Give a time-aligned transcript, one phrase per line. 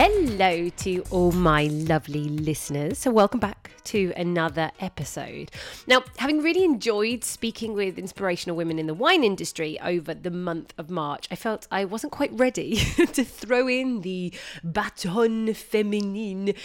[0.00, 2.98] Hello to all my lovely listeners.
[2.98, 5.50] So, welcome back to another episode.
[5.88, 10.72] Now, having really enjoyed speaking with inspirational women in the wine industry over the month
[10.78, 16.56] of March, I felt I wasn't quite ready to throw in the baton féminin.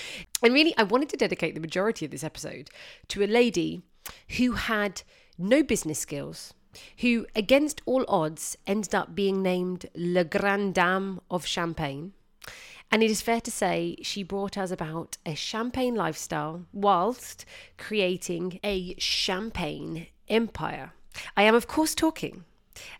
[0.43, 2.69] And really, I wanted to dedicate the majority of this episode
[3.07, 3.81] to a lady
[4.37, 5.01] who had
[5.39, 6.53] no business skills
[6.99, 12.13] who, against all odds, ended up being named La Grande Dame of Champagne.
[12.93, 17.43] And it is fair to say she brought us about a champagne lifestyle whilst
[17.75, 20.93] creating a champagne empire.
[21.35, 22.43] I am, of course, talking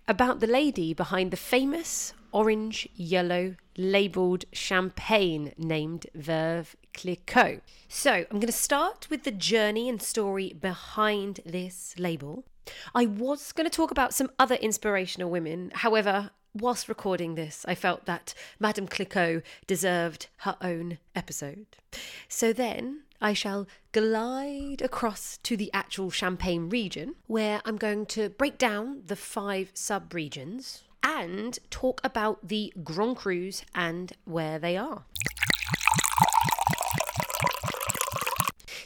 [0.08, 7.62] about the lady behind the famous orange yellow labelled champagne named Veuve Clicquot.
[7.88, 12.46] So, I'm going to start with the journey and story behind this label.
[12.96, 15.72] I was going to talk about some other inspirational women.
[15.76, 21.66] However, whilst recording this, I felt that Madame Clicquot deserved her own episode.
[22.28, 28.30] So then I shall glide across to the actual Champagne region, where I'm going to
[28.30, 34.78] break down the five sub regions and talk about the Grand Crus and where they
[34.78, 35.04] are.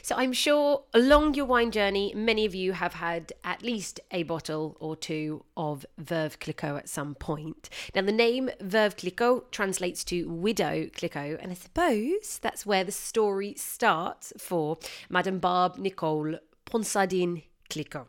[0.08, 4.22] So I'm sure along your wine journey, many of you have had at least a
[4.22, 7.68] bottle or two of Veuve Clicquot at some point.
[7.94, 12.90] Now, the name Veuve Clicquot translates to widow Clicquot, and I suppose that's where the
[12.90, 14.78] story starts for
[15.10, 18.06] Madame Barbe Nicole Ponsardine Clicquot.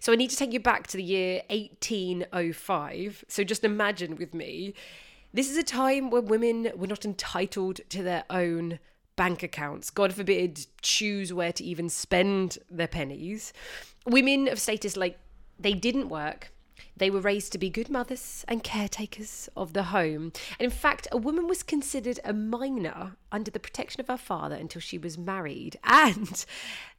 [0.00, 3.26] So I need to take you back to the year 1805.
[3.28, 4.72] So just imagine with me,
[5.34, 8.78] this is a time when women were not entitled to their own
[9.18, 13.52] bank accounts, God forbid, choose where to even spend their pennies.
[14.06, 15.18] Women of status, like,
[15.58, 16.52] they didn't work.
[16.96, 20.32] They were raised to be good mothers and caretakers of the home.
[20.58, 24.54] And in fact, a woman was considered a minor under the protection of her father
[24.54, 25.78] until she was married.
[25.84, 26.44] And,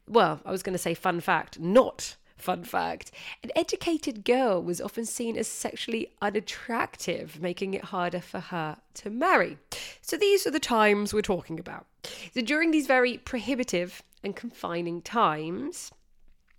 [0.08, 3.12] well, I was going to say, fun fact, not Fun fact
[3.44, 9.10] an educated girl was often seen as sexually unattractive, making it harder for her to
[9.10, 9.58] marry.
[10.02, 11.86] So these are the times we're talking about.
[12.34, 15.92] So during these very prohibitive and confining times,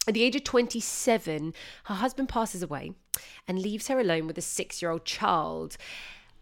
[0.07, 1.55] at the age of 27,
[1.85, 2.93] her husband passes away
[3.49, 5.77] and leaves her alone with a six year old child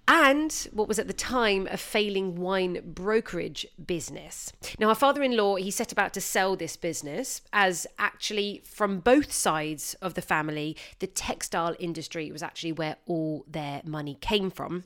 [0.09, 4.51] and what was at the time a failing wine brokerage business.
[4.79, 9.01] Now, her father in law, he set about to sell this business as actually, from
[9.01, 14.51] both sides of the family, the textile industry was actually where all their money came
[14.51, 14.85] from.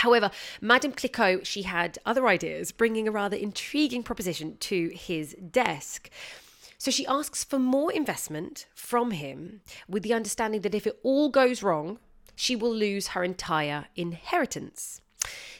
[0.00, 6.10] However, Madame Clicquot, she had other ideas, bringing a rather intriguing proposition to his desk.
[6.76, 11.28] So she asks for more investment from him with the understanding that if it all
[11.28, 12.00] goes wrong,
[12.34, 15.00] she will lose her entire inheritance.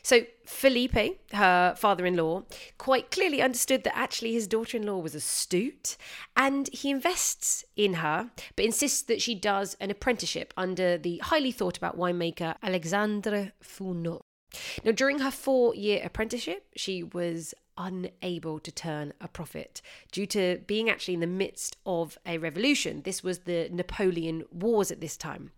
[0.03, 2.43] So, Felipe, her father in law,
[2.77, 5.97] quite clearly understood that actually his daughter in law was astute
[6.37, 11.53] and he invests in her, but insists that she does an apprenticeship under the highly
[11.53, 14.21] thought about winemaker Alexandre Fourneau.
[14.84, 19.81] Now, during her four year apprenticeship, she was unable to turn a profit
[20.11, 23.03] due to being actually in the midst of a revolution.
[23.03, 25.53] This was the Napoleon Wars at this time.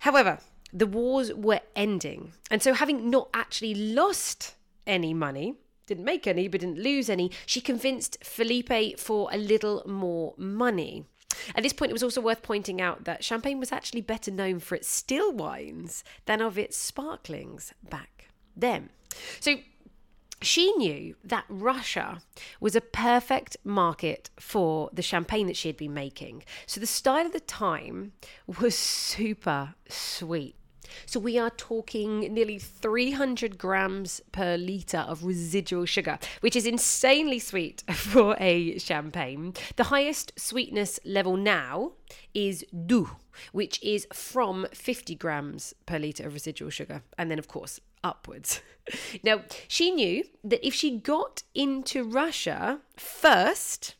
[0.00, 0.38] However,
[0.72, 2.32] the wars were ending.
[2.50, 4.54] And so, having not actually lost
[4.86, 5.56] any money,
[5.86, 11.06] didn't make any, but didn't lose any, she convinced Felipe for a little more money.
[11.54, 14.60] At this point, it was also worth pointing out that Champagne was actually better known
[14.60, 18.90] for its still wines than of its sparklings back then.
[19.40, 19.56] So
[20.42, 22.22] she knew that Russia
[22.60, 26.44] was a perfect market for the champagne that she had been making.
[26.66, 28.12] So the style of the time
[28.46, 30.56] was super sweet.
[31.06, 37.38] So we are talking nearly 300 grams per litre of residual sugar, which is insanely
[37.38, 39.54] sweet for a champagne.
[39.76, 41.92] The highest sweetness level now
[42.34, 43.10] is doux,
[43.52, 47.02] which is from 50 grams per litre of residual sugar.
[47.18, 48.60] And then, of course, upwards.
[49.22, 53.94] now, she knew that if she got into Russia first,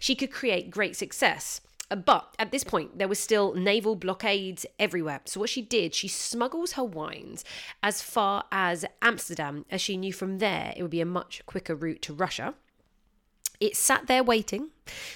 [0.00, 1.60] she could create great success.
[1.90, 5.20] Uh, but at this point, there were still naval blockades everywhere.
[5.24, 7.44] So, what she did, she smuggles her wines
[7.82, 11.74] as far as Amsterdam, as she knew from there it would be a much quicker
[11.74, 12.54] route to Russia.
[13.64, 14.68] It sat there waiting,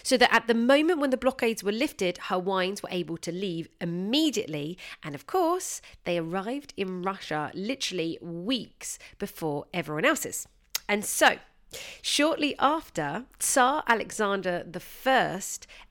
[0.03, 3.31] so that at the moment when the blockades were lifted, her wines were able to
[3.31, 4.79] leave immediately.
[5.03, 10.49] And of course, they arrived in Russia literally weeks before everyone else's.
[10.89, 11.37] And so,
[12.01, 14.65] Shortly after, Tsar Alexander
[15.07, 15.41] I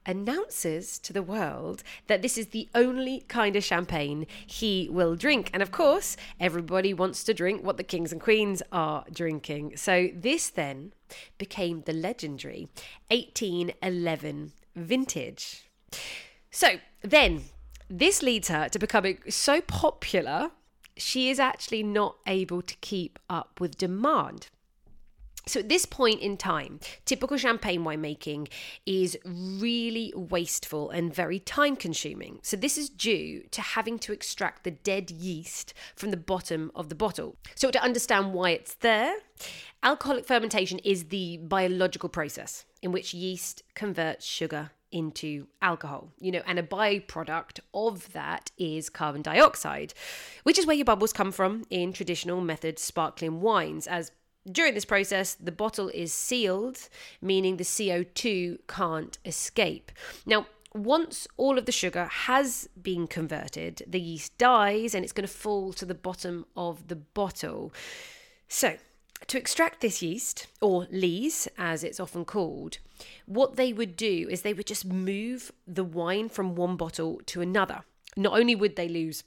[0.06, 5.50] announces to the world that this is the only kind of champagne he will drink.
[5.54, 9.78] And of course, everybody wants to drink what the kings and queens are drinking.
[9.78, 10.94] So this then
[11.38, 12.68] became the legendary
[13.10, 15.70] 1811 vintage.
[16.52, 17.44] So then,
[17.90, 20.52] this leads her to becoming so popular,
[20.98, 24.48] she is actually not able to keep up with demand.
[25.48, 28.50] So, at this point in time, typical champagne winemaking
[28.86, 32.40] is really wasteful and very time consuming.
[32.44, 36.90] So, this is due to having to extract the dead yeast from the bottom of
[36.90, 37.38] the bottle.
[37.56, 39.16] So, to understand why it's there,
[39.84, 46.42] alcoholic fermentation is the biological process in which yeast converts sugar into alcohol, you know,
[46.46, 49.94] and a byproduct of that is carbon dioxide,
[50.44, 54.12] which is where your bubbles come from in traditional method sparkling wines, as
[54.52, 56.90] during this process, the bottle is sealed,
[57.22, 59.92] meaning the CO2 can't escape.
[60.26, 65.28] Now, once all of the sugar has been converted, the yeast dies and it's going
[65.28, 67.74] to fall to the bottom of the bottle.
[68.48, 68.78] So,
[69.26, 72.78] to extract this yeast, or lees as it's often called,
[73.26, 77.42] what they would do is they would just move the wine from one bottle to
[77.42, 77.84] another.
[78.16, 79.24] Not only would they lose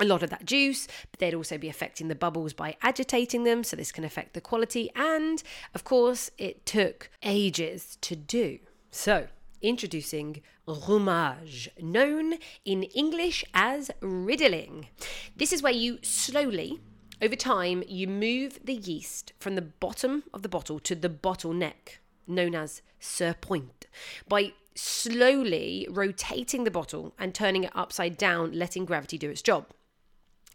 [0.00, 3.64] a lot of that juice, but they'd also be affecting the bubbles by agitating them,
[3.64, 4.90] so this can affect the quality.
[4.94, 5.42] And
[5.74, 8.58] of course, it took ages to do.
[8.90, 9.28] So,
[9.60, 12.34] introducing remuage, known
[12.64, 14.88] in English as riddling.
[15.36, 16.80] This is where you slowly,
[17.20, 21.98] over time, you move the yeast from the bottom of the bottle to the bottleneck,
[22.26, 23.86] known as sur pointe,
[24.28, 29.66] by slowly rotating the bottle and turning it upside down, letting gravity do its job.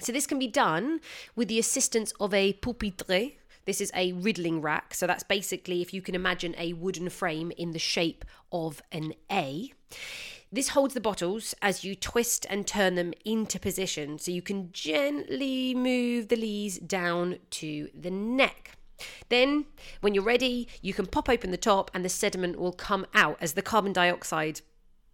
[0.03, 0.99] So this can be done
[1.35, 3.35] with the assistance of a pupitre.
[3.65, 4.93] This is a riddling rack.
[4.93, 9.13] So that's basically if you can imagine a wooden frame in the shape of an
[9.31, 9.71] A.
[10.51, 14.71] This holds the bottles as you twist and turn them into position so you can
[14.71, 18.77] gently move the lees down to the neck.
[19.29, 19.65] Then,
[20.01, 23.37] when you're ready, you can pop open the top and the sediment will come out
[23.41, 24.61] as the carbon dioxide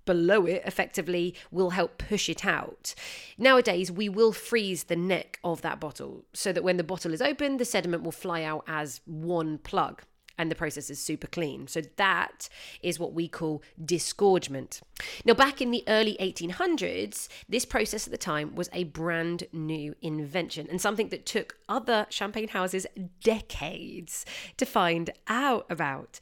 [0.09, 2.95] below it effectively will help push it out.
[3.37, 7.21] Nowadays, we will freeze the neck of that bottle so that when the bottle is
[7.21, 10.01] open, the sediment will fly out as one plug
[10.35, 11.67] and the process is super clean.
[11.67, 12.49] So that
[12.81, 14.81] is what we call disgorgement.
[15.25, 19.93] Now, back in the early 1800s, this process at the time was a brand new
[20.01, 22.87] invention and something that took other champagne houses
[23.21, 24.25] decades
[24.57, 26.19] to find out about.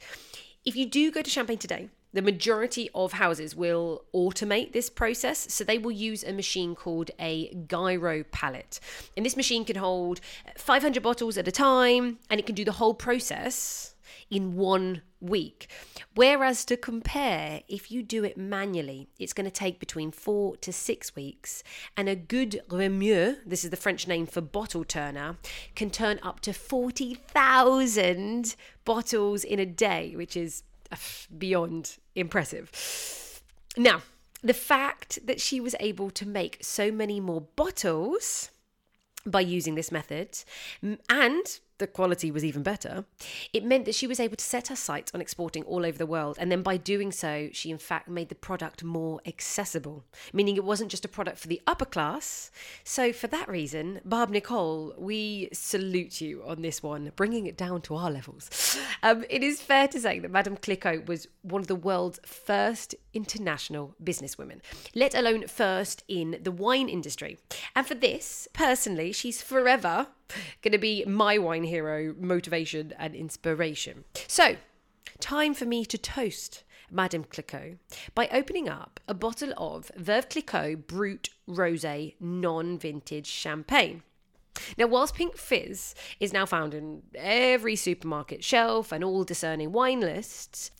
[0.68, 5.52] If you do go to Champagne today, the majority of houses will automate this process.
[5.52, 8.80] So they will use a machine called a gyropalette.
[9.16, 10.20] And this machine can hold
[10.56, 13.94] 500 bottles at a time and it can do the whole process
[14.30, 15.68] in one week.
[16.14, 20.70] Whereas to compare, if you do it manually, it's going to take between four to
[20.72, 21.62] six weeks.
[21.96, 25.36] And a good remueur, this is the French name for bottle turner,
[25.74, 30.62] can turn up to 40,000 bottles in a day, which is
[31.38, 33.42] beyond impressive.
[33.76, 34.02] Now,
[34.42, 38.50] the fact that she was able to make so many more bottles
[39.26, 40.38] by using this method
[41.08, 43.04] and the quality was even better,
[43.52, 46.06] it meant that she was able to set her sights on exporting all over the
[46.06, 46.36] world.
[46.40, 50.64] And then by doing so, she in fact made the product more accessible, meaning it
[50.64, 52.50] wasn't just a product for the upper class.
[52.84, 57.82] So, for that reason, Barbe Nicole, we salute you on this one, bringing it down
[57.82, 58.78] to our levels.
[59.02, 62.94] Um, it is fair to say that Madame Clicquot was one of the world's first
[63.14, 64.60] international businesswomen,
[64.94, 67.38] let alone first in the wine industry.
[67.74, 70.08] And for this, personally, she's forever
[70.62, 74.04] going to be my wine hero motivation and inspiration.
[74.26, 74.56] So,
[75.20, 77.76] time for me to toast Madame Clicquot
[78.14, 84.02] by opening up a bottle of Veuve Clicquot Brut Rosé non vintage champagne.
[84.76, 90.00] Now, whilst Pink Fizz is now found in every supermarket shelf and all discerning wine
[90.00, 90.70] lists,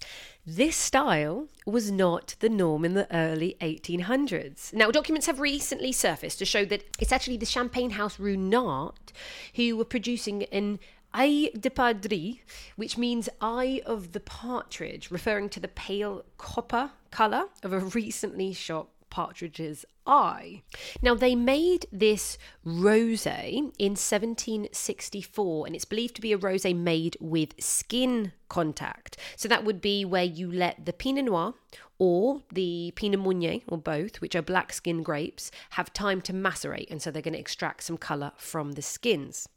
[0.46, 4.72] this style was not the norm in the early 1800s.
[4.72, 9.12] Now, documents have recently surfaced to show that it's actually the Champagne House Ruinart
[9.54, 10.78] who were producing an
[11.12, 12.40] Eye de Perdrix,
[12.76, 18.52] which means eye of the partridge, referring to the pale copper colour of a recently
[18.52, 20.62] shot partridge's eye.
[21.02, 27.16] Now, they made this rose in 1764, and it's believed to be a rose made
[27.20, 29.16] with skin contact.
[29.36, 31.54] So, that would be where you let the Pinot Noir
[31.98, 36.90] or the Pinot Meunier, or both, which are black skin grapes, have time to macerate,
[36.90, 39.48] and so they're going to extract some colour from the skins.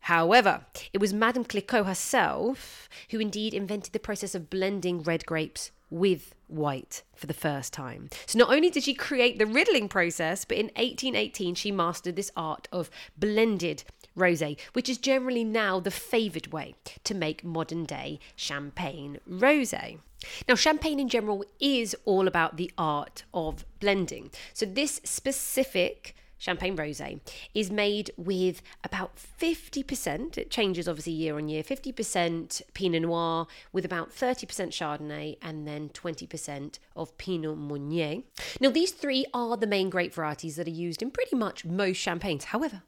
[0.00, 5.70] However, it was Madame Clicquot herself who indeed invented the process of blending red grapes
[5.90, 8.08] with white for the first time.
[8.26, 12.32] So not only did she create the riddling process, but in 1818 she mastered this
[12.36, 13.84] art of blended
[14.16, 19.98] rosé, which is generally now the favoured way to make modern day champagne rosé.
[20.46, 24.30] Now, champagne in general is all about the art of blending.
[24.52, 27.20] So, this specific Champagne Rosé
[27.54, 33.84] is made with about 50%, it changes obviously year on year, 50% Pinot Noir with
[33.84, 38.22] about 30% Chardonnay and then 20% of Pinot Meunier.
[38.58, 41.98] Now, these three are the main grape varieties that are used in pretty much most
[41.98, 42.44] champagnes.
[42.44, 42.82] However,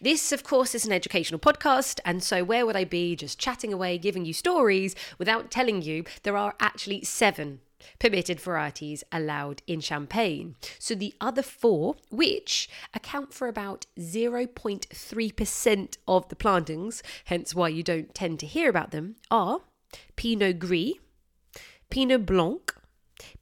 [0.00, 3.72] this, of course, is an educational podcast, and so where would I be just chatting
[3.72, 7.60] away, giving you stories without telling you there are actually seven
[7.98, 10.56] permitted varieties allowed in Champagne.
[10.78, 17.82] So the other four, which account for about 0.3% of the plantings, hence why you
[17.82, 19.60] don't tend to hear about them, are
[20.16, 20.94] Pinot Gris,
[21.90, 22.74] Pinot Blanc,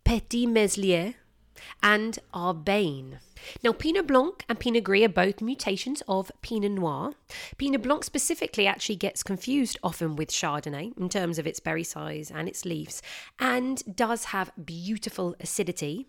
[0.04, 1.14] Petit Meslier,
[1.82, 3.18] and Arbane.
[3.62, 7.12] Now, Pinot Blanc and Pinot Gris are both mutations of Pinot Noir.
[7.58, 12.30] Pinot Blanc specifically actually gets confused often with Chardonnay in terms of its berry size
[12.30, 13.02] and its leaves,
[13.38, 16.06] and does have beautiful acidity.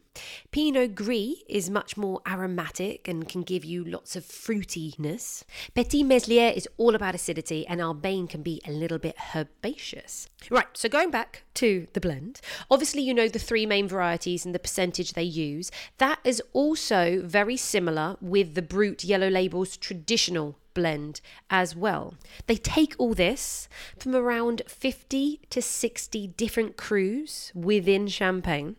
[0.52, 5.44] Pinot Gris is much more aromatic and can give you lots of fruitiness.
[5.74, 10.30] Petit Meslier is all about acidity, and Arbane can be a little bit herbaceous.
[10.50, 12.40] Right, so going back to the blend,
[12.70, 15.72] obviously you know the three main varieties and the percentage they use.
[15.98, 22.14] That is also very similar with the Brut Yellow Label's traditional blend as well.
[22.46, 23.68] They take all this
[23.98, 28.76] from around 50 to 60 different crus within Champagne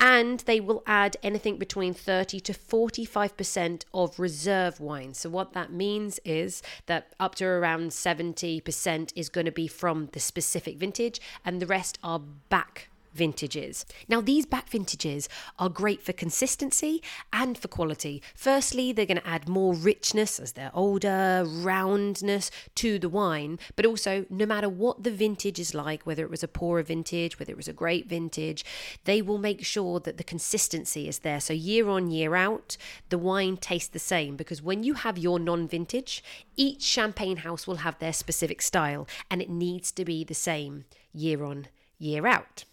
[0.00, 5.14] and they will add anything between 30 to 45% of reserve wine.
[5.14, 10.08] So, what that means is that up to around 70% is going to be from
[10.12, 13.84] the specific vintage, and the rest are back vintages.
[14.08, 15.28] Now, these back vintages
[15.58, 17.02] are great for consistency
[17.32, 18.22] and for quality.
[18.34, 23.86] Firstly, they're going to add more richness as they're older, roundness to the wine, but
[23.86, 27.52] also, no matter what the vintage is like, whether it was a poorer vintage, whether
[27.52, 28.64] it was a great vintage,
[29.04, 31.40] they will make sure that the consistency is there.
[31.40, 32.76] So, year on, year out,
[33.08, 36.22] the wine tastes the same because when you have your non vintage,
[36.56, 40.84] each champagne house will have their specific style and it needs to be the same
[41.12, 41.66] year on,
[41.98, 42.64] year out.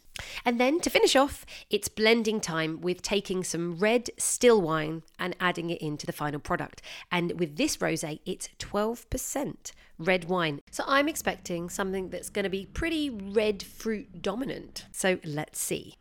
[0.45, 5.35] And then to finish off, it's blending time with taking some red still wine and
[5.39, 6.81] adding it into the final product.
[7.11, 10.61] And with this rosé, it's 12% red wine.
[10.71, 14.85] So I'm expecting something that's going to be pretty red fruit dominant.
[14.91, 15.95] So let's see.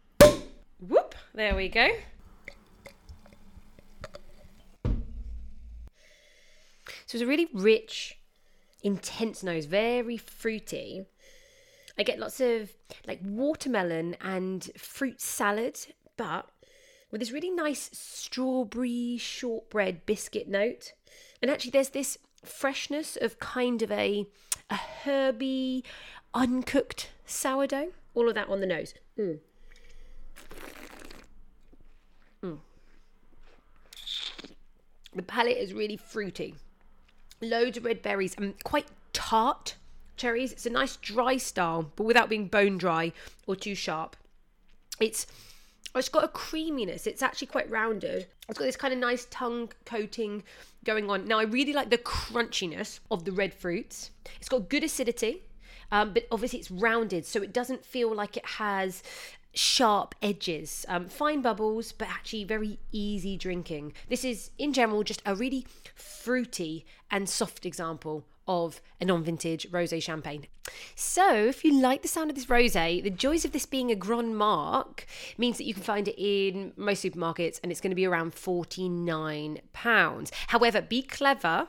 [0.81, 1.89] Whoop, there we go.
[7.07, 8.19] So it's a really rich,
[8.83, 11.07] intense nose, very fruity.
[11.99, 12.71] I get lots of
[13.07, 15.79] like watermelon and fruit salad,
[16.17, 16.49] but
[17.11, 20.93] with this really nice strawberry shortbread biscuit note.
[21.43, 24.27] And actually, there's this freshness of kind of a,
[24.71, 25.83] a herby,
[26.35, 27.93] uncooked sourdough.
[28.15, 28.95] All of that on the nose.
[29.19, 29.39] Mm.
[32.43, 32.59] Mm.
[35.15, 36.55] The palate is really fruity.
[37.41, 39.77] Loads of red berries and quite tart
[40.19, 40.53] cherries.
[40.53, 43.13] It's a nice dry style, but without being bone dry
[43.47, 44.17] or too sharp.
[45.01, 45.27] It's
[45.95, 47.07] it's got a creaminess.
[47.07, 48.27] It's actually quite rounded.
[48.49, 50.45] It's got this kind of nice tongue coating
[50.85, 51.27] going on.
[51.27, 54.11] Now I really like the crunchiness of the red fruits.
[54.37, 55.43] It's got good acidity,
[55.91, 59.03] um, but obviously it's rounded, so it doesn't feel like it has
[59.55, 63.93] sharp edges, um, fine bubbles, but actually very easy drinking.
[64.09, 70.03] This is, in general, just a really fruity and soft example of a non-vintage rosé
[70.03, 70.47] champagne.
[70.95, 73.95] So, if you like the sound of this rosé, the joys of this being a
[73.95, 77.97] Grand Marque means that you can find it in most supermarkets and it's going to
[77.97, 80.33] be around 49 pounds.
[80.49, 81.69] However, be clever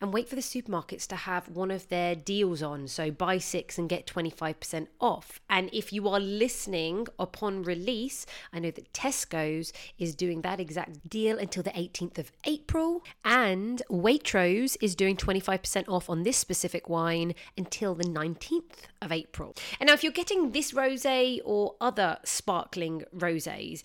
[0.00, 2.88] and wait for the supermarkets to have one of their deals on.
[2.88, 5.40] So buy six and get 25% off.
[5.48, 11.08] And if you are listening upon release, I know that Tesco's is doing that exact
[11.08, 13.02] deal until the 18th of April.
[13.24, 19.54] And Waitrose is doing 25% off on this specific wine until the 19th of April.
[19.80, 20.98] And now, if you're getting this rose
[21.44, 23.84] or other sparkling roses,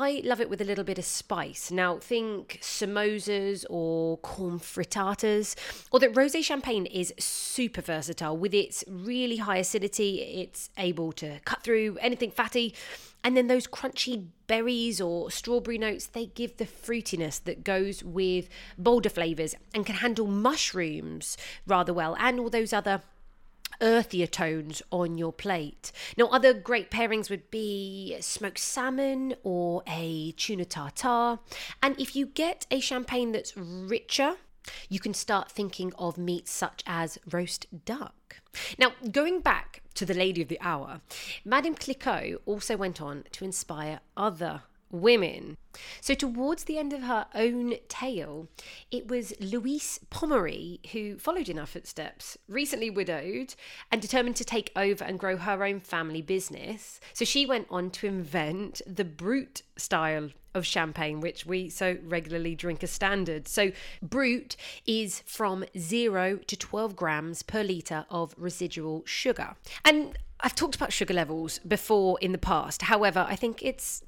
[0.00, 1.70] I love it with a little bit of spice.
[1.70, 5.54] Now, think samosas or corn frittatas,
[5.90, 10.20] or that rosé champagne is super versatile with its really high acidity.
[10.22, 12.74] It's able to cut through anything fatty.
[13.22, 18.48] And then those crunchy berries or strawberry notes, they give the fruitiness that goes with
[18.78, 23.02] bolder flavours and can handle mushrooms rather well and all those other
[23.80, 25.92] earthier tones on your plate.
[26.16, 31.38] Now, other great pairings would be smoked salmon or a tuna tartare.
[31.82, 34.36] And if you get a champagne that's richer,
[34.88, 38.40] you can start thinking of meats such as roast duck.
[38.78, 41.00] Now, going back to the lady of the hour,
[41.44, 44.62] Madame Clicquot also went on to inspire other
[44.92, 45.56] women.
[46.00, 48.48] So, towards the end of her own tale,
[48.90, 53.54] it was Louise Pommery who followed in her footsteps, recently widowed
[53.90, 57.00] and determined to take over and grow her own family business.
[57.14, 62.54] So, she went on to invent the brut style of champagne, which we so regularly
[62.54, 63.48] drink as standard.
[63.48, 63.72] So,
[64.02, 64.56] brut
[64.86, 69.54] is from 0 to 12 grams per litre of residual sugar.
[69.84, 72.82] And I've talked about sugar levels before in the past.
[72.82, 74.02] However, I think it's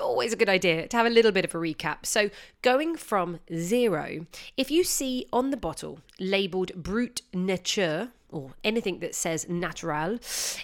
[0.00, 2.04] always a good idea to have a little bit of a recap.
[2.04, 2.30] So,
[2.62, 4.26] going from zero,
[4.56, 10.18] if you see on the bottle labeled Brut Nature or anything that says natural,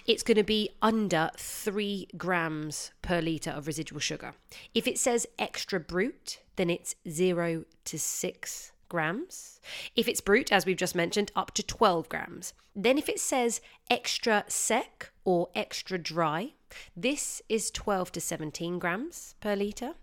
[0.05, 4.33] it's going to be under three grams per litre of residual sugar.
[4.73, 9.59] If it says extra brut, then it's zero to six grams.
[9.95, 12.53] If it's brut, as we've just mentioned, up to 12 grams.
[12.75, 16.53] Then if it says extra sec or extra dry,
[16.95, 19.93] this is 12 to 17 grams per litre.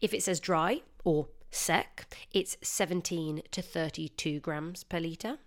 [0.00, 5.38] If it says dry or sec, it's 17 to 32 grams per litre.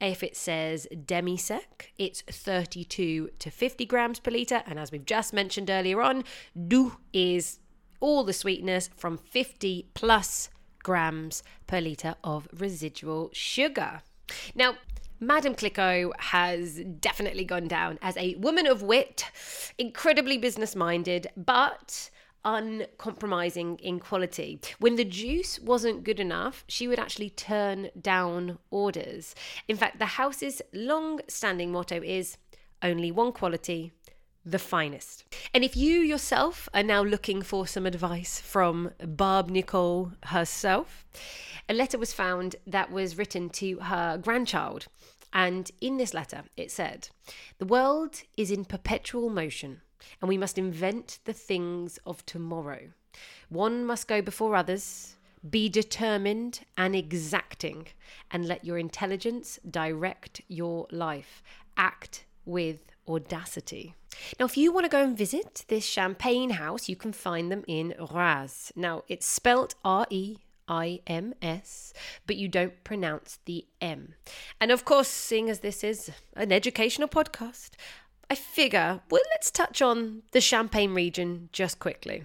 [0.00, 4.62] If it says demi sec, it's 32 to 50 grams per litre.
[4.66, 6.24] And as we've just mentioned earlier on,
[6.68, 7.58] doux is
[8.00, 10.50] all the sweetness from 50 plus
[10.82, 14.02] grams per litre of residual sugar.
[14.54, 14.76] Now,
[15.18, 19.30] Madame Clicquot has definitely gone down as a woman of wit,
[19.78, 22.10] incredibly business minded, but
[22.44, 24.60] uncompromising in quality.
[24.78, 29.34] When the juice wasn't good enough, she would actually turn down orders.
[29.66, 32.36] In fact, the house's long standing motto is
[32.82, 33.92] only one quality,
[34.46, 35.24] the finest.
[35.52, 41.04] And if you yourself are now looking for some advice from Barbe Nicole herself,
[41.68, 44.86] a letter was found that was written to her grandchild.
[45.32, 47.08] And in this letter, it said,
[47.58, 49.82] The world is in perpetual motion,
[50.22, 52.90] and we must invent the things of tomorrow.
[53.48, 55.16] One must go before others,
[55.48, 57.88] be determined and exacting,
[58.30, 61.42] and let your intelligence direct your life.
[61.76, 63.94] Act with audacity.
[64.38, 67.64] Now, if you want to go and visit this champagne house, you can find them
[67.66, 68.72] in Reims.
[68.74, 70.38] Now, it's spelt R E
[70.68, 71.92] I M S,
[72.26, 74.14] but you don't pronounce the M.
[74.60, 77.70] And of course, seeing as this is an educational podcast,
[78.28, 82.24] I figure, well, let's touch on the Champagne region just quickly.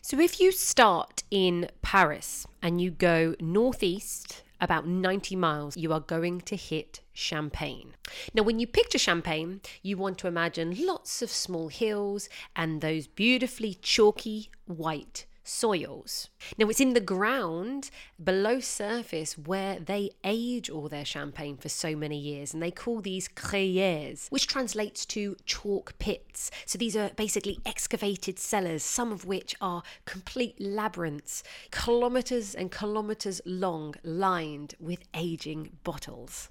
[0.00, 6.00] So, if you start in Paris and you go northeast about 90 miles, you are
[6.00, 7.94] going to hit Champagne.
[8.34, 13.06] Now, when you picture Champagne, you want to imagine lots of small hills and those
[13.06, 16.28] beautifully chalky white soils.
[16.56, 17.90] Now, it's in the ground
[18.22, 23.00] below surface where they age all their champagne for so many years, and they call
[23.00, 26.50] these crayères, which translates to chalk pits.
[26.66, 33.40] So these are basically excavated cellars, some of which are complete labyrinths, kilometres and kilometres
[33.44, 36.50] long, lined with aging bottles.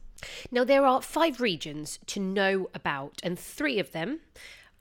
[0.52, 4.22] Now, there are five regions to know about, and three of them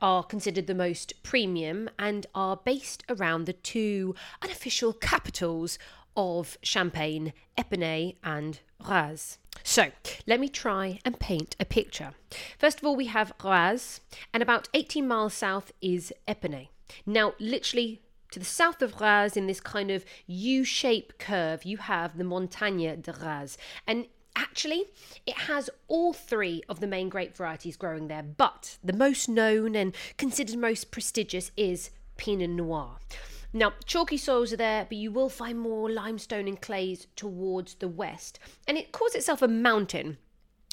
[0.01, 5.79] are considered the most premium and are based around the two unofficial capitals
[6.17, 9.39] of Champagne, Epernay and Reims.
[9.63, 9.91] So,
[10.27, 12.15] let me try and paint a picture.
[12.59, 14.01] First of all, we have Reims,
[14.33, 16.69] and about 18 miles south is Epernay.
[17.05, 21.79] Now, literally to the south of Reims, in this kind of U shaped curve, you
[21.79, 23.57] have the Montagne de Reims.
[23.87, 24.07] And
[24.37, 24.85] Actually,
[25.27, 29.75] it has all three of the main grape varieties growing there, but the most known
[29.75, 32.99] and considered most prestigious is Pinot Noir.
[33.55, 37.89] Now, chalky soils are there, but you will find more limestone and clays towards the
[37.89, 40.19] west, and it calls itself a mountain.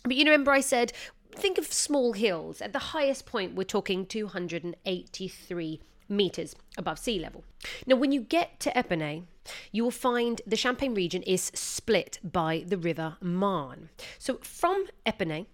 [0.03, 0.91] But you remember I said,
[1.31, 2.61] think of small hills.
[2.61, 7.43] At the highest point, we're talking 283 meters above sea level.
[7.85, 9.23] Now, when you get to Epernay,
[9.71, 13.89] you will find the Champagne region is split by the river Marne.
[14.17, 15.47] So from Epernay,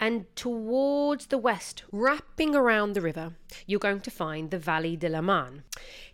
[0.00, 3.34] And towards the west, wrapping around the river,
[3.66, 5.64] you're going to find the Vallée de la Marne.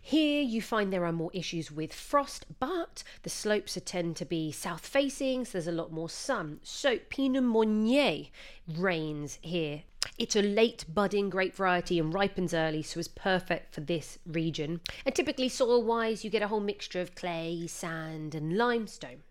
[0.01, 4.51] Here you find there are more issues with frost, but the slopes tend to be
[4.51, 6.59] south facing, so there's a lot more sun.
[6.63, 8.25] So Pinot Meunier
[8.67, 9.83] reigns here.
[10.17, 14.81] It's a late budding grape variety and ripens early, so is perfect for this region.
[15.05, 19.23] And typically, soil wise, you get a whole mixture of clay, sand, and limestone.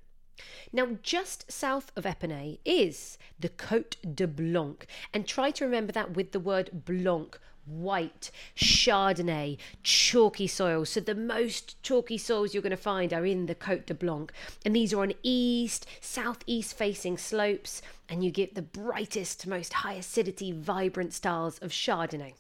[0.73, 6.15] Now, just south of Epernay is the Côte de Blanc, and try to remember that
[6.15, 10.91] with the word blanc white, Chardonnay, chalky soils.
[10.91, 14.33] So the most chalky soils you're going to find are in the Côte de Blanc.
[14.65, 19.95] And these are on east, southeast facing slopes, and you get the brightest, most high
[19.95, 22.35] acidity, vibrant styles of Chardonnay.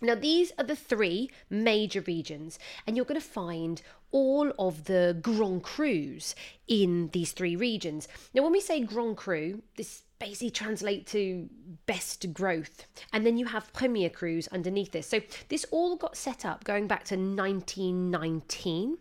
[0.00, 5.18] Now, these are the three major regions, and you're going to find all of the
[5.20, 6.34] Grand Crus
[6.68, 8.06] in these three regions.
[8.32, 11.48] Now, when we say Grand Cru, this basically translate to
[11.86, 12.86] best growth.
[13.12, 15.06] And then you have Premier Crus underneath this.
[15.06, 18.98] So this all got set up going back to 1919.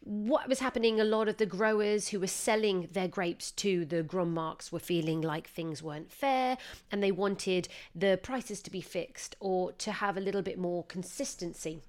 [0.00, 4.02] What was happening, a lot of the growers who were selling their grapes to the
[4.02, 6.56] Grand Marques were feeling like things weren't fair
[6.90, 10.84] and they wanted the prices to be fixed or to have a little bit more
[10.84, 11.82] consistency.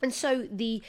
[0.00, 0.82] And so the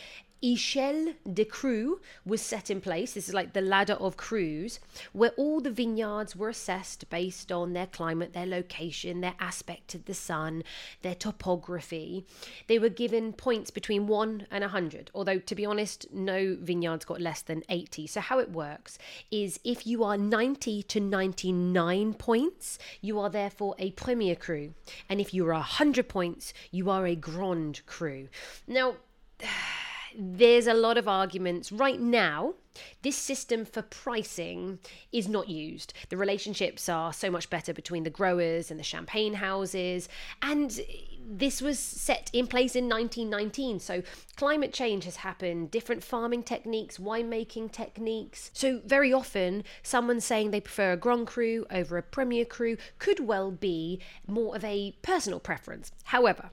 [0.43, 3.13] Échelle de Cru was set in place.
[3.13, 4.79] This is like the ladder of crus,
[5.13, 10.03] where all the vineyards were assessed based on their climate, their location, their aspect of
[10.03, 10.63] the sun,
[11.01, 12.25] their topography.
[12.67, 17.21] They were given points between 1 and 100, although to be honest, no vineyards got
[17.21, 18.07] less than 80.
[18.07, 18.99] So, how it works
[19.31, 24.73] is if you are 90 to 99 points, you are therefore a Premier Cru.
[25.07, 28.27] And if you are 100 points, you are a Grand Cru.
[28.67, 28.95] Now,
[30.17, 32.53] there's a lot of arguments right now.
[33.03, 34.79] This system for pricing
[35.11, 35.93] is not used.
[36.09, 40.09] The relationships are so much better between the growers and the champagne houses.
[40.41, 40.79] And
[41.25, 43.79] this was set in place in 1919.
[43.79, 44.01] So
[44.35, 48.49] climate change has happened, different farming techniques, winemaking techniques.
[48.53, 53.19] So very often, someone saying they prefer a Grand Cru over a Premier Cru could
[53.19, 55.91] well be more of a personal preference.
[56.05, 56.49] However,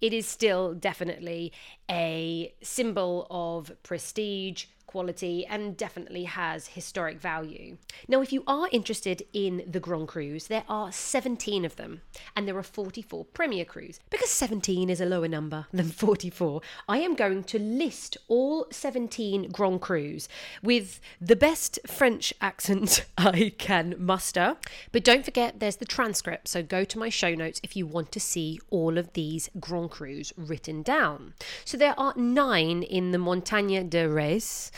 [0.00, 1.52] it is still definitely
[1.90, 7.76] a symbol of prestige, quality and definitely has historic value.
[8.08, 12.02] Now, if you are interested in the Grand Crus, there are 17 of them
[12.34, 13.98] and there are 44 Premier Crus.
[14.10, 19.50] Because 17 is a lower number than 44, I am going to list all 17
[19.50, 20.28] Grand Crus
[20.62, 24.56] with the best French accent I can muster.
[24.92, 28.12] But don't forget, there's the transcript, so go to my show notes if you want
[28.12, 31.34] to see all of these Grand Crus written down.
[31.64, 34.70] So there are nine in the Montagne de Reims.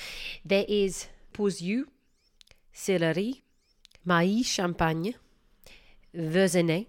[0.45, 1.87] There is Puisieulx,
[2.73, 3.43] Sillery,
[4.05, 5.15] Mailly Champagne,
[6.15, 6.87] Verzenay,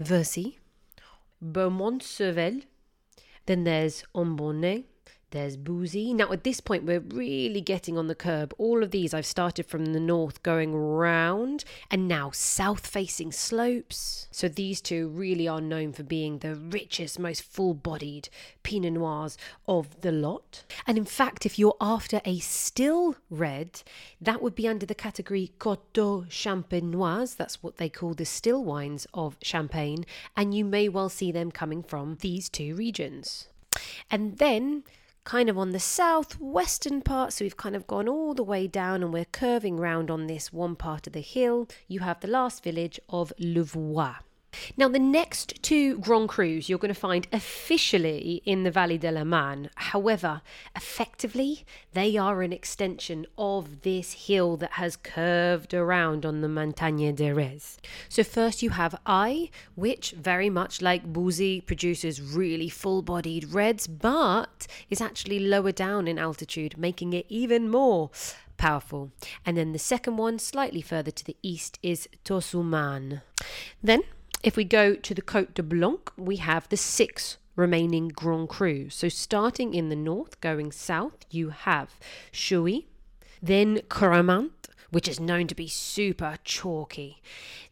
[0.00, 0.56] Verzy,
[1.40, 2.62] Beaumont-sur-Vesle.
[3.46, 4.84] Then there's Ambonnay,
[5.30, 6.14] there's Bouzy.
[6.14, 8.54] Now, at this point, we're really getting on the curb.
[8.56, 14.28] All of these I've started from the north going round and now south facing slopes.
[14.30, 18.28] So, these two really are known for being the richest, most full bodied
[18.62, 19.36] Pinot Noirs
[19.66, 20.64] of the lot.
[20.86, 23.82] And in fact, if you're after a still red,
[24.20, 27.36] that would be under the category Coteaux Champenois.
[27.36, 30.04] That's what they call the still wines of Champagne.
[30.36, 33.48] And you may well see them coming from these two regions.
[34.10, 34.84] And then
[35.28, 37.34] kind of on the southwestern part.
[37.34, 40.54] So we've kind of gone all the way down and we're curving round on this
[40.54, 41.68] one part of the hill.
[41.86, 44.16] You have the last village of Louvois.
[44.76, 49.10] Now, the next two Grand Crus you're going to find officially in the Vallée de
[49.10, 49.70] la Marne.
[49.76, 50.42] However,
[50.74, 57.14] effectively, they are an extension of this hill that has curved around on the Montagne
[57.14, 57.78] de Reims.
[58.08, 63.86] So, first you have Aï, which, very much like Bouzy, produces really full bodied reds,
[63.86, 68.10] but is actually lower down in altitude, making it even more
[68.56, 69.12] powerful.
[69.46, 73.22] And then the second one, slightly further to the east, is Tours-sur-Marne.
[73.82, 74.02] Then
[74.42, 78.92] if we go to the Côte de Blanc, we have the six remaining Grand Crus.
[78.92, 81.98] So starting in the north, going south, you have
[82.32, 82.86] Chouilly,
[83.42, 87.20] then Cramant, which is known to be super chalky.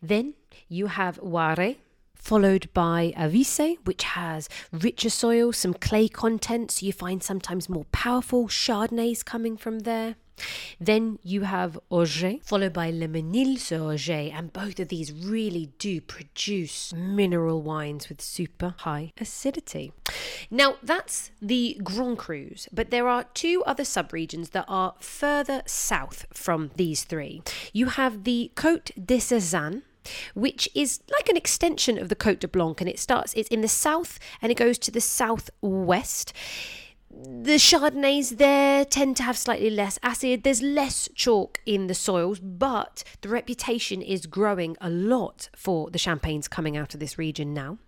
[0.03, 0.35] Then
[0.69, 1.79] you have Oiry,
[2.15, 7.87] followed by Avize, which has richer soil, some clay content, so you find sometimes more
[7.93, 10.17] powerful Chardonnays coming from there.
[10.79, 15.71] Then you have Oger, followed by Le Mesnil sur Oger, and both of these really
[15.79, 19.93] do produce mineral wines with super high acidity.
[20.51, 26.27] Now, that's the Grand Crus, but there are two other subregions that are further south
[26.33, 27.43] from these three.
[27.73, 29.83] You have the Côte de Sézanne,
[30.35, 33.35] which is like an extension of the Cote de Blanc, and it starts.
[33.35, 36.33] It's in the south and it goes to the southwest
[37.23, 40.43] the Chardonnays there tend to have slightly less acid.
[40.43, 45.99] There's less chalk in the soils, but the reputation is growing a lot for the
[45.99, 47.79] champagnes coming out of this region now.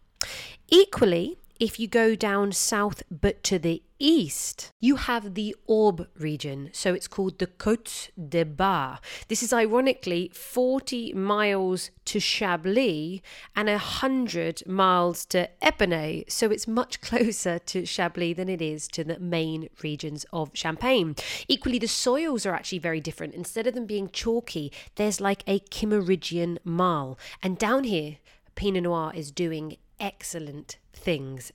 [0.69, 6.71] Equally, if you go down south but to the east, you have the Aube region.
[6.73, 9.01] So it's called the Côte des Bar.
[9.27, 13.21] This is ironically 40 miles to Chablis
[13.57, 16.31] and 100 miles to Epernay.
[16.31, 21.17] So it's much closer to Chablis than it is to the main regions of Champagne.
[21.49, 23.35] Equally, the soils are actually very different.
[23.35, 27.19] Instead of them being chalky, there's like a Kimmeridgian marl.
[27.43, 28.19] And down here,
[28.55, 31.53] Pinot Noir is doing excellent things.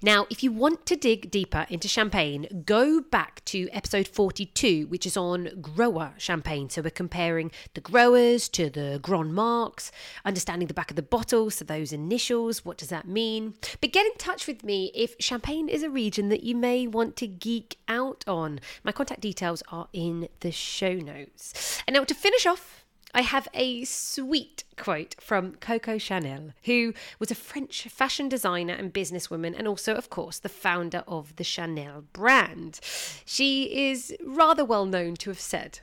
[0.00, 5.04] Now, if you want to dig deeper into champagne, go back to episode 42, which
[5.04, 6.70] is on grower champagne.
[6.70, 9.90] So we're comparing the growers to the Grand Marques,
[10.24, 13.54] understanding the back of the bottle, so those initials, what does that mean?
[13.80, 17.16] But get in touch with me if champagne is a region that you may want
[17.16, 18.60] to geek out on.
[18.84, 21.82] My contact details are in the show notes.
[21.88, 27.30] And now to finish off, I have a sweet quote from Coco Chanel, who was
[27.30, 32.04] a French fashion designer and businesswoman, and also, of course, the founder of the Chanel
[32.12, 32.80] brand.
[33.24, 35.80] She is rather well known to have said,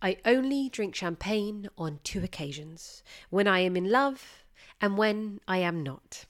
[0.00, 4.44] I only drink champagne on two occasions when I am in love
[4.80, 6.26] and when I am not.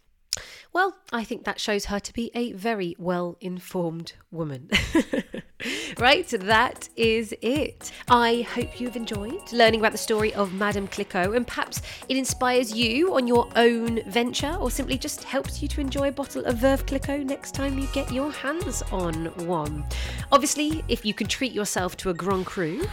[0.72, 4.70] Well, I think that shows her to be a very well informed woman.
[5.98, 7.90] right, that is it.
[8.08, 12.74] I hope you've enjoyed learning about the story of Madame Clicquot and perhaps it inspires
[12.74, 16.58] you on your own venture or simply just helps you to enjoy a bottle of
[16.58, 19.84] Veuve Clicquot next time you get your hands on one.
[20.30, 22.86] Obviously, if you can treat yourself to a Grand Cru,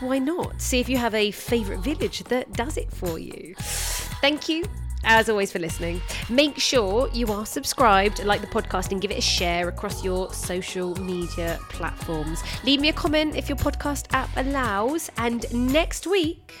[0.00, 0.60] why not?
[0.60, 3.54] See if you have a favourite village that does it for you.
[3.58, 4.64] Thank you
[5.04, 6.00] as always, for listening.
[6.28, 10.32] Make sure you are subscribed, like the podcast, and give it a share across your
[10.32, 12.42] social media platforms.
[12.64, 15.10] Leave me a comment if your podcast app allows.
[15.18, 16.54] And next week,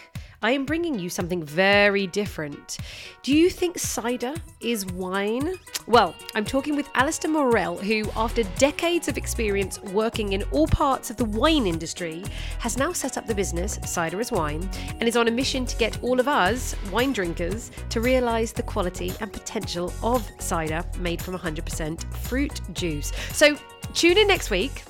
[0.44, 2.78] I am bringing you something very different.
[3.22, 5.54] Do you think cider is wine?
[5.86, 11.10] Well, I'm talking with Alistair Morell, who, after decades of experience working in all parts
[11.10, 12.24] of the wine industry,
[12.58, 15.76] has now set up the business Cider is Wine and is on a mission to
[15.76, 21.22] get all of us, wine drinkers, to realise the quality and potential of cider made
[21.22, 23.12] from 100% fruit juice.
[23.30, 23.56] So,
[23.94, 24.82] tune in next week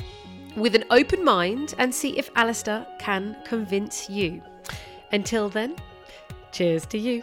[0.57, 4.43] with an open mind and see if Alistair can convince you.
[5.13, 5.77] Until then,
[6.53, 7.23] cheers to you.